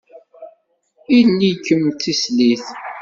Ili-kem 1.17 1.83
d 1.95 1.97
tislit. 2.01 2.65